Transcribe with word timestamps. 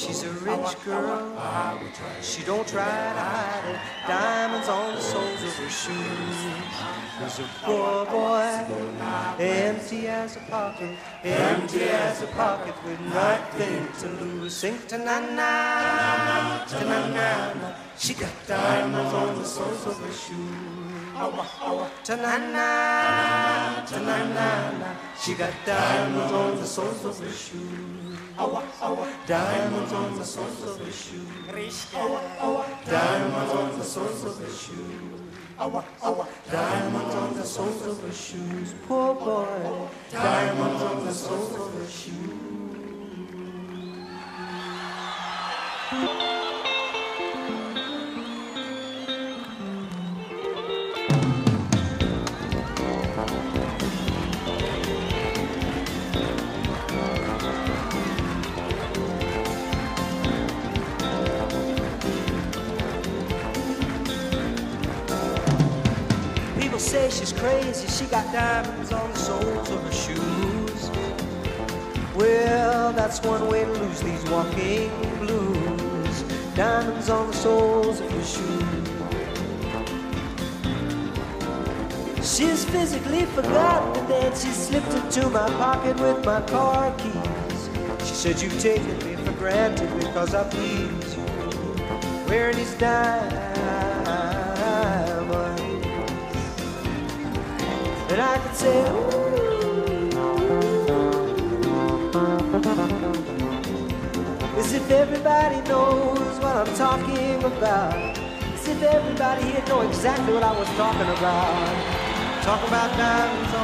She's 0.00 0.22
a 0.24 0.30
rich 0.30 0.84
girl, 0.84 1.36
she 2.22 2.42
don't 2.44 2.66
try 2.66 2.84
to 2.84 3.20
hide 3.20 3.64
it. 3.68 3.80
Diamonds 4.06 4.68
on 4.68 4.94
the 4.94 5.00
soles 5.00 5.42
of 5.42 5.54
her 5.56 5.68
shoes. 5.68 6.38
He's 7.20 7.38
a 7.38 7.48
poor 7.62 8.06
boy, 8.06 8.66
empty 9.38 10.08
as 10.08 10.36
a 10.36 10.40
pocket, 10.40 10.96
empty 11.22 11.82
as 11.82 12.22
a 12.22 12.26
pocket 12.28 12.74
with 12.84 13.00
nothing 13.00 13.88
to 14.00 14.08
lose. 14.24 14.54
Sing 14.56 14.78
to 14.88 14.98
na 14.98 15.20
na, 15.20 16.64
to 16.64 16.84
na 16.84 17.08
na. 17.08 17.89
She 18.00 18.14
got 18.14 18.32
diamonds 18.46 19.12
on 19.12 19.38
the 19.38 19.44
soles 19.44 19.86
of 19.86 19.98
her 20.00 20.10
shoes. 20.10 21.12
Ta 22.02 22.16
na 22.16 22.38
na, 22.38 23.84
ta 23.84 24.00
na 24.00 24.16
na 24.24 24.70
na. 24.80 24.96
She 25.20 25.34
got 25.34 25.52
diamonds 25.66 26.32
on 26.32 26.56
the 26.56 26.64
soles 26.64 27.04
of 27.04 27.18
her 27.20 27.30
shoes. 27.30 28.16
Diamonds 29.26 29.92
on 29.92 30.16
the 30.16 30.24
soles 30.24 30.62
of 30.62 30.78
her 30.80 30.90
shoes. 30.90 31.28
Diamonds 32.86 33.52
on 33.52 33.78
the 33.78 33.84
soles 33.84 34.24
of 34.24 34.38
her 34.38 34.48
shoes. 34.48 35.20
Diamonds 36.50 37.14
on 37.14 37.34
the 37.34 37.44
soles 37.44 37.86
of 37.86 38.00
her 38.00 38.12
shoes. 38.12 38.74
Poor 38.88 39.14
boy. 39.14 39.88
Diamonds 40.10 40.82
on 40.82 41.04
the 41.04 41.12
soles 41.12 41.52
of 41.54 41.74
her 41.74 41.86
shoes. 41.86 42.49
Say 66.90 67.08
she's 67.08 67.32
crazy, 67.32 67.86
she 67.86 68.04
got 68.10 68.24
diamonds 68.32 68.92
on 68.92 69.08
the 69.12 69.16
soles 69.16 69.70
of 69.70 69.80
her 69.80 69.92
shoes. 69.92 70.90
Well, 72.16 72.92
that's 72.92 73.22
one 73.22 73.48
way 73.48 73.64
to 73.64 73.70
lose 73.70 74.00
these 74.00 74.24
walking 74.28 74.90
blues. 75.20 76.22
Diamonds 76.56 77.08
on 77.08 77.28
the 77.28 77.32
soles 77.32 78.00
of 78.00 78.10
her 78.10 78.24
shoes. 78.24 78.88
She's 82.36 82.64
physically 82.64 83.24
forgotten 83.26 84.00
and 84.00 84.08
then 84.08 84.32
she 84.32 84.48
slipped 84.48 84.92
into 84.92 85.30
my 85.30 85.48
pocket 85.62 85.96
with 86.00 86.24
my 86.24 86.40
car 86.40 86.92
keys. 86.98 87.70
She 88.00 88.14
said, 88.16 88.42
You've 88.42 88.60
taken 88.60 88.98
me 89.06 89.14
for 89.24 89.32
granted 89.38 89.96
because 90.00 90.34
I 90.34 90.42
please 90.50 91.14
you. 91.14 91.24
Wearing 92.26 92.56
these 92.56 92.74
diamonds. 92.74 93.79
And 98.10 98.20
I 98.20 98.38
could 98.38 98.56
say, 98.56 98.90
Ooh. 98.90 99.20
As 104.58 104.72
if 104.72 104.90
everybody 104.90 105.60
knows 105.68 106.38
what 106.40 106.56
I'm 106.56 106.74
talking 106.74 107.44
about. 107.44 107.94
As 107.94 108.66
if 108.66 108.82
everybody 108.82 109.44
here 109.44 109.64
know 109.68 109.82
exactly 109.82 110.34
what 110.34 110.42
I 110.42 110.58
was 110.58 110.66
talking 110.70 111.08
about. 111.18 112.42
Talking 112.42 112.68
about 112.68 112.96
diamonds 112.96 113.54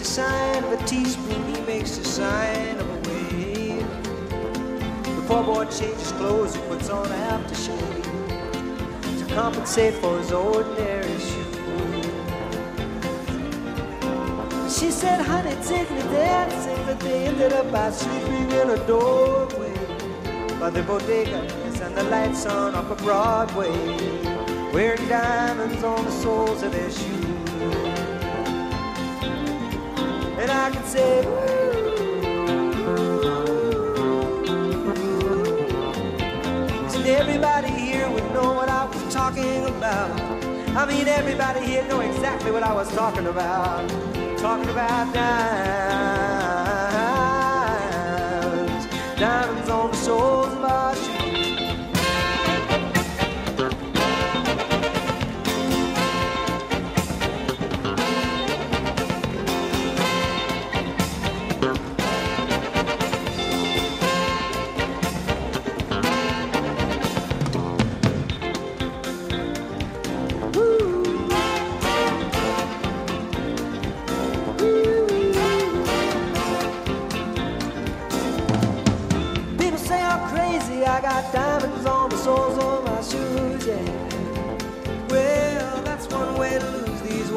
the 0.00 0.06
sign 0.06 0.64
of 0.64 0.72
a 0.72 0.84
teaspoon, 0.86 1.54
he 1.54 1.60
makes 1.66 1.98
the 1.98 2.04
sign 2.04 2.78
of 2.78 2.88
a 2.88 3.10
wave. 3.10 3.86
The 5.04 5.22
poor 5.28 5.44
boy 5.44 5.66
changes 5.66 6.12
clothes, 6.12 6.54
he 6.54 6.62
puts 6.62 6.88
on 6.88 7.06
aftershave 7.06 8.04
to 9.18 9.34
compensate 9.34 9.92
for 9.92 10.16
his 10.16 10.32
ordinary 10.32 11.18
shoes. 11.18 12.06
She 14.74 14.90
said, 14.90 15.20
honey, 15.20 15.54
take 15.66 15.90
me 15.90 16.00
dancing, 16.00 16.82
but 16.86 16.98
they 17.00 17.26
ended 17.26 17.52
up 17.52 17.70
by 17.70 17.90
sleeping 17.90 18.50
in 18.52 18.70
a 18.70 18.86
doorway 18.86 19.74
by 20.58 20.70
the 20.70 20.80
bodegas 20.80 21.80
and 21.82 21.94
the 21.94 22.04
lights 22.04 22.46
on 22.46 22.74
up 22.74 22.90
a 22.90 22.94
Broadway, 23.02 23.70
wearing 24.72 25.06
diamonds 25.08 25.84
on 25.84 26.02
the 26.06 26.10
soles 26.10 26.62
of 26.62 26.72
their 26.72 26.90
shoes. 26.90 27.99
And 30.40 30.50
I 30.50 30.70
can 30.70 30.84
say, 30.84 31.20
and 36.96 37.06
everybody 37.06 37.70
here 37.70 38.08
would 38.10 38.24
know 38.32 38.54
what 38.54 38.70
I 38.70 38.86
was 38.86 39.12
talking 39.12 39.66
about. 39.66 40.18
I 40.76 40.86
mean, 40.86 41.08
everybody 41.08 41.60
here 41.60 41.84
know 41.88 42.00
exactly 42.00 42.50
what 42.52 42.62
I 42.62 42.72
was 42.72 42.90
talking 42.94 43.26
about. 43.26 43.86
Talking 44.38 44.70
about 44.70 45.12
diamonds, 45.12 45.89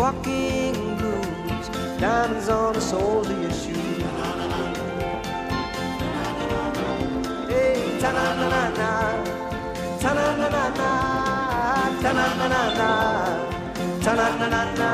walking 0.04 0.76
blues. 0.98 1.68
Diamonds 1.98 2.50
on 2.50 2.74
the 2.74 2.82
soles 2.82 3.30
of 3.30 3.42
your 3.42 3.52
shoes. 3.52 4.04
Hey, 7.52 7.78
ta-na-na-na-na, 8.02 8.90
ta-na-na-na-na, 10.04 10.90
ta-na-na-na-na, 12.04 12.90
ta-na-na-na-na, 14.04 14.92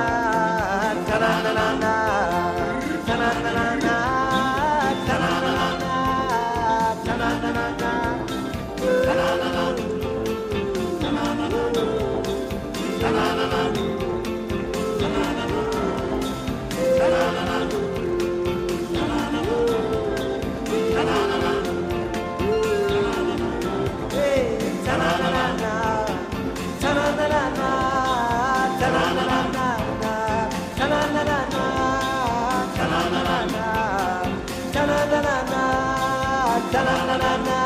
ta-na-na-na-na, 1.10 1.94
ta-na-na-na-na, 3.08 3.96
ta-na-na-na-na, 5.08 5.94
ta-na-na-na-na. 7.06 8.09
Ta-na-na-na-na 36.80 37.60